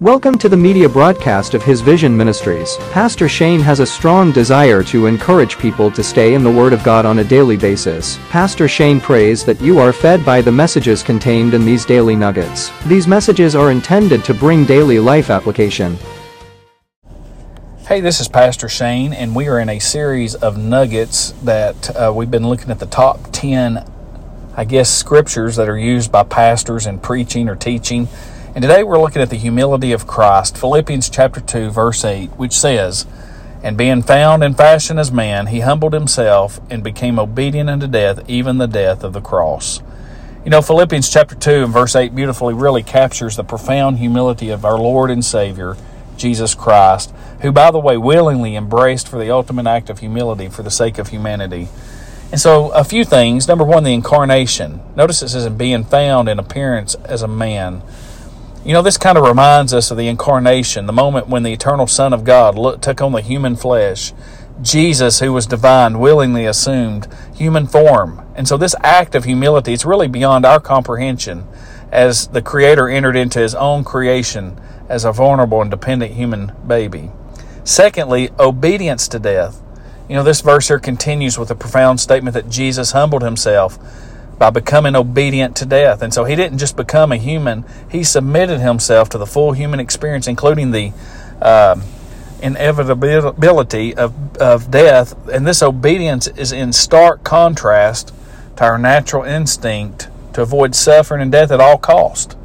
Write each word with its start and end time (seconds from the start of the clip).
Welcome 0.00 0.38
to 0.38 0.48
the 0.48 0.56
media 0.56 0.88
broadcast 0.88 1.54
of 1.54 1.64
His 1.64 1.80
Vision 1.80 2.16
Ministries. 2.16 2.76
Pastor 2.92 3.28
Shane 3.28 3.58
has 3.58 3.80
a 3.80 3.86
strong 3.86 4.30
desire 4.30 4.80
to 4.84 5.06
encourage 5.06 5.58
people 5.58 5.90
to 5.90 6.04
stay 6.04 6.34
in 6.34 6.44
the 6.44 6.50
Word 6.52 6.72
of 6.72 6.84
God 6.84 7.04
on 7.04 7.18
a 7.18 7.24
daily 7.24 7.56
basis. 7.56 8.16
Pastor 8.28 8.68
Shane 8.68 9.00
prays 9.00 9.44
that 9.44 9.60
you 9.60 9.80
are 9.80 9.92
fed 9.92 10.24
by 10.24 10.40
the 10.40 10.52
messages 10.52 11.02
contained 11.02 11.52
in 11.52 11.64
these 11.64 11.84
daily 11.84 12.14
nuggets. 12.14 12.70
These 12.86 13.08
messages 13.08 13.56
are 13.56 13.72
intended 13.72 14.24
to 14.26 14.34
bring 14.34 14.64
daily 14.64 15.00
life 15.00 15.30
application. 15.30 15.98
Hey, 17.88 18.00
this 18.00 18.20
is 18.20 18.28
Pastor 18.28 18.68
Shane, 18.68 19.12
and 19.12 19.34
we 19.34 19.48
are 19.48 19.58
in 19.58 19.68
a 19.68 19.80
series 19.80 20.36
of 20.36 20.56
nuggets 20.56 21.32
that 21.42 21.96
uh, 21.96 22.12
we've 22.14 22.30
been 22.30 22.48
looking 22.48 22.70
at 22.70 22.78
the 22.78 22.86
top 22.86 23.18
10, 23.32 23.84
I 24.56 24.64
guess, 24.64 24.96
scriptures 24.96 25.56
that 25.56 25.68
are 25.68 25.76
used 25.76 26.12
by 26.12 26.22
pastors 26.22 26.86
in 26.86 27.00
preaching 27.00 27.48
or 27.48 27.56
teaching 27.56 28.06
and 28.54 28.62
today 28.62 28.82
we're 28.82 29.00
looking 29.00 29.20
at 29.20 29.30
the 29.30 29.36
humility 29.36 29.92
of 29.92 30.06
Christ, 30.06 30.56
Philippians 30.56 31.10
chapter 31.10 31.40
2, 31.40 31.70
verse 31.70 32.04
8, 32.04 32.30
which 32.30 32.54
says, 32.58 33.06
And 33.62 33.76
being 33.76 34.02
found 34.02 34.42
in 34.42 34.54
fashion 34.54 34.98
as 34.98 35.12
man, 35.12 35.48
he 35.48 35.60
humbled 35.60 35.92
himself 35.92 36.58
and 36.70 36.82
became 36.82 37.18
obedient 37.18 37.68
unto 37.68 37.86
death, 37.86 38.28
even 38.28 38.56
the 38.56 38.66
death 38.66 39.04
of 39.04 39.12
the 39.12 39.20
cross. 39.20 39.82
You 40.44 40.50
know, 40.50 40.62
Philippians 40.62 41.10
chapter 41.10 41.34
2 41.34 41.64
and 41.64 41.72
verse 41.72 41.94
8 41.94 42.14
beautifully 42.14 42.54
really 42.54 42.82
captures 42.82 43.36
the 43.36 43.44
profound 43.44 43.98
humility 43.98 44.48
of 44.48 44.64
our 44.64 44.78
Lord 44.78 45.10
and 45.10 45.22
Savior, 45.22 45.76
Jesus 46.16 46.54
Christ, 46.54 47.12
who, 47.42 47.52
by 47.52 47.70
the 47.70 47.78
way, 47.78 47.98
willingly 47.98 48.56
embraced 48.56 49.08
for 49.08 49.18
the 49.18 49.30
ultimate 49.30 49.66
act 49.66 49.90
of 49.90 49.98
humility 49.98 50.48
for 50.48 50.62
the 50.62 50.70
sake 50.70 50.96
of 50.96 51.08
humanity. 51.08 51.68
And 52.32 52.40
so, 52.40 52.70
a 52.70 52.82
few 52.82 53.04
things. 53.04 53.46
Number 53.46 53.64
one, 53.64 53.84
the 53.84 53.92
incarnation. 53.92 54.80
Notice 54.96 55.22
it 55.22 55.28
says, 55.28 55.44
in 55.44 55.58
being 55.58 55.84
found 55.84 56.28
in 56.30 56.38
appearance 56.38 56.94
as 56.94 57.22
a 57.22 57.28
man. 57.28 57.82
You 58.68 58.74
know, 58.74 58.82
this 58.82 58.98
kind 58.98 59.16
of 59.16 59.24
reminds 59.24 59.72
us 59.72 59.90
of 59.90 59.96
the 59.96 60.08
incarnation, 60.08 60.84
the 60.84 60.92
moment 60.92 61.26
when 61.26 61.42
the 61.42 61.54
eternal 61.54 61.86
Son 61.86 62.12
of 62.12 62.22
God 62.22 62.58
look, 62.58 62.82
took 62.82 63.00
on 63.00 63.12
the 63.12 63.22
human 63.22 63.56
flesh. 63.56 64.12
Jesus, 64.60 65.20
who 65.20 65.32
was 65.32 65.46
divine, 65.46 65.98
willingly 65.98 66.44
assumed 66.44 67.08
human 67.34 67.66
form. 67.66 68.20
And 68.34 68.46
so, 68.46 68.58
this 68.58 68.74
act 68.82 69.14
of 69.14 69.24
humility 69.24 69.72
is 69.72 69.86
really 69.86 70.06
beyond 70.06 70.44
our 70.44 70.60
comprehension 70.60 71.46
as 71.90 72.26
the 72.26 72.42
Creator 72.42 72.90
entered 72.90 73.16
into 73.16 73.38
His 73.38 73.54
own 73.54 73.84
creation 73.84 74.60
as 74.86 75.06
a 75.06 75.12
vulnerable 75.12 75.62
and 75.62 75.70
dependent 75.70 76.12
human 76.12 76.52
baby. 76.66 77.10
Secondly, 77.64 78.28
obedience 78.38 79.08
to 79.08 79.18
death. 79.18 79.62
You 80.10 80.16
know, 80.16 80.22
this 80.22 80.42
verse 80.42 80.68
here 80.68 80.78
continues 80.78 81.38
with 81.38 81.50
a 81.50 81.54
profound 81.54 82.00
statement 82.00 82.34
that 82.34 82.50
Jesus 82.50 82.92
humbled 82.92 83.22
Himself 83.22 83.78
by 84.38 84.50
becoming 84.50 84.94
obedient 84.94 85.56
to 85.56 85.66
death. 85.66 86.02
And 86.02 86.14
so 86.14 86.24
he 86.24 86.36
didn't 86.36 86.58
just 86.58 86.76
become 86.76 87.12
a 87.12 87.16
human, 87.16 87.64
he 87.90 88.04
submitted 88.04 88.60
himself 88.60 89.08
to 89.10 89.18
the 89.18 89.26
full 89.26 89.52
human 89.52 89.80
experience, 89.80 90.26
including 90.26 90.70
the 90.70 90.92
uh, 91.42 91.80
inevitability 92.40 93.94
of, 93.94 94.36
of 94.36 94.70
death. 94.70 95.28
And 95.28 95.46
this 95.46 95.62
obedience 95.62 96.28
is 96.28 96.52
in 96.52 96.72
stark 96.72 97.24
contrast 97.24 98.14
to 98.56 98.64
our 98.64 98.78
natural 98.78 99.24
instinct 99.24 100.08
to 100.34 100.42
avoid 100.42 100.74
suffering 100.74 101.20
and 101.20 101.32
death 101.32 101.50
at 101.50 101.60
all 101.60 101.78
cost. 101.78 102.36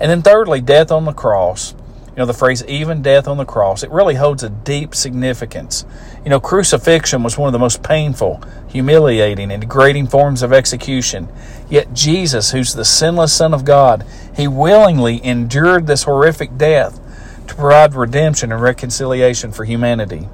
And 0.00 0.10
then 0.10 0.22
thirdly, 0.22 0.60
death 0.60 0.90
on 0.90 1.04
the 1.04 1.12
cross. 1.12 1.74
Know, 2.20 2.26
the 2.26 2.34
phrase 2.34 2.62
even 2.66 3.00
death 3.00 3.26
on 3.26 3.38
the 3.38 3.46
cross, 3.46 3.82
it 3.82 3.90
really 3.90 4.14
holds 4.14 4.42
a 4.42 4.50
deep 4.50 4.94
significance. 4.94 5.86
You 6.22 6.28
know, 6.28 6.38
crucifixion 6.38 7.22
was 7.22 7.38
one 7.38 7.48
of 7.48 7.54
the 7.54 7.58
most 7.58 7.82
painful, 7.82 8.42
humiliating, 8.68 9.50
and 9.50 9.62
degrading 9.62 10.08
forms 10.08 10.42
of 10.42 10.52
execution. 10.52 11.30
Yet 11.70 11.94
Jesus, 11.94 12.50
who's 12.50 12.74
the 12.74 12.84
sinless 12.84 13.32
Son 13.32 13.54
of 13.54 13.64
God, 13.64 14.04
he 14.36 14.46
willingly 14.46 15.24
endured 15.24 15.86
this 15.86 16.02
horrific 16.02 16.58
death 16.58 17.00
to 17.46 17.54
provide 17.54 17.94
redemption 17.94 18.52
and 18.52 18.60
reconciliation 18.60 19.50
for 19.50 19.64
humanity. 19.64 20.28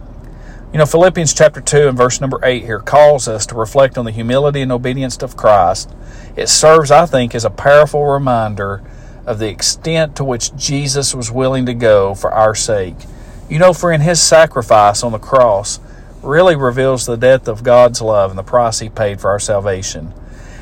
You 0.72 0.80
know, 0.80 0.86
Philippians 0.86 1.34
chapter 1.34 1.60
2 1.60 1.86
and 1.86 1.96
verse 1.96 2.20
number 2.20 2.40
8 2.42 2.64
here 2.64 2.80
calls 2.80 3.28
us 3.28 3.46
to 3.46 3.54
reflect 3.54 3.96
on 3.96 4.06
the 4.06 4.10
humility 4.10 4.60
and 4.60 4.72
obedience 4.72 5.22
of 5.22 5.36
Christ. 5.36 5.88
It 6.34 6.48
serves, 6.48 6.90
I 6.90 7.06
think, 7.06 7.32
as 7.32 7.44
a 7.44 7.50
powerful 7.50 8.04
reminder 8.04 8.82
of 9.26 9.38
the 9.38 9.48
extent 9.48 10.16
to 10.16 10.24
which 10.24 10.54
Jesus 10.56 11.14
was 11.14 11.30
willing 11.30 11.66
to 11.66 11.74
go 11.74 12.14
for 12.14 12.32
our 12.32 12.54
sake. 12.54 12.96
You 13.50 13.58
know, 13.58 13.72
for 13.72 13.92
in 13.92 14.00
his 14.00 14.22
sacrifice 14.22 15.02
on 15.02 15.12
the 15.12 15.18
cross 15.18 15.80
really 16.22 16.56
reveals 16.56 17.06
the 17.06 17.16
depth 17.16 17.48
of 17.48 17.62
God's 17.62 18.00
love 18.00 18.30
and 18.30 18.38
the 18.38 18.42
price 18.42 18.78
he 18.78 18.88
paid 18.88 19.20
for 19.20 19.30
our 19.30 19.38
salvation. 19.38 20.14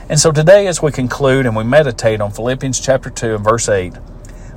And 0.09 0.19
so 0.19 0.33
today, 0.33 0.67
as 0.67 0.83
we 0.83 0.93
conclude 0.93 1.47
and 1.47 1.57
we 1.57 1.65
meditate 1.65 2.21
on 2.21 2.31
Philippians 2.31 2.81
chapter 2.81 3.09
2 3.09 3.37
and 3.37 3.45
verse 3.45 3.69
8, 3.69 3.95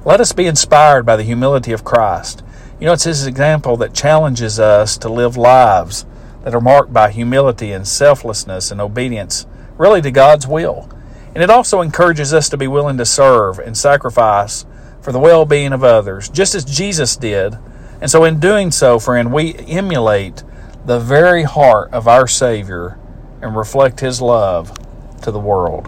let 0.03 0.19
us 0.19 0.33
be 0.33 0.45
inspired 0.45 1.05
by 1.05 1.15
the 1.15 1.23
humility 1.23 1.71
of 1.71 1.83
Christ. 1.83 2.43
You 2.79 2.85
know, 2.85 2.93
it's 2.93 3.05
his 3.05 3.25
example 3.25 3.77
that 3.77 3.93
challenges 3.93 4.59
us 4.59 4.97
to 4.99 5.09
live 5.09 5.37
lives 5.37 6.05
that 6.43 6.53
are 6.53 6.61
marked 6.61 6.93
by 6.93 7.11
humility 7.11 7.71
and 7.71 7.87
selflessness 7.87 8.71
and 8.71 8.79
obedience, 8.79 9.45
really 9.77 10.01
to 10.01 10.11
God's 10.11 10.47
will. 10.47 10.89
And 11.37 11.43
it 11.43 11.51
also 11.51 11.81
encourages 11.81 12.33
us 12.33 12.49
to 12.49 12.57
be 12.57 12.67
willing 12.67 12.97
to 12.97 13.05
serve 13.05 13.59
and 13.59 13.77
sacrifice 13.77 14.65
for 15.01 15.11
the 15.11 15.19
well 15.19 15.45
being 15.45 15.71
of 15.71 15.83
others, 15.83 16.29
just 16.29 16.55
as 16.55 16.65
Jesus 16.65 17.15
did. 17.15 17.55
And 18.01 18.09
so, 18.09 18.23
in 18.23 18.39
doing 18.39 18.71
so, 18.71 18.97
friend, 18.97 19.31
we 19.31 19.53
emulate 19.53 20.43
the 20.87 20.99
very 20.99 21.43
heart 21.43 21.93
of 21.93 22.07
our 22.07 22.27
Savior 22.27 22.97
and 23.39 23.55
reflect 23.55 23.99
His 23.99 24.19
love 24.19 24.75
to 25.21 25.29
the 25.29 25.39
world. 25.39 25.87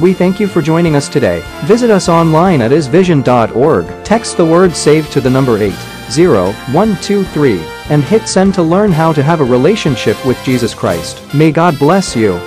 We 0.00 0.14
thank 0.14 0.38
you 0.38 0.46
for 0.46 0.62
joining 0.62 0.94
us 0.94 1.08
today. 1.08 1.42
Visit 1.64 1.90
us 1.90 2.08
online 2.08 2.62
at 2.62 2.70
hisvision.org. 2.70 4.04
Text 4.04 4.36
the 4.36 4.46
word 4.46 4.76
SAVE 4.76 5.10
to 5.10 5.20
the 5.20 5.30
number 5.30 5.56
80123 5.56 7.60
and 7.90 8.04
hit 8.04 8.28
send 8.28 8.54
to 8.54 8.62
learn 8.62 8.92
how 8.92 9.12
to 9.14 9.22
have 9.24 9.40
a 9.40 9.44
relationship 9.44 10.24
with 10.24 10.40
Jesus 10.44 10.74
Christ. 10.74 11.34
May 11.34 11.50
God 11.50 11.76
bless 11.80 12.14
you. 12.14 12.40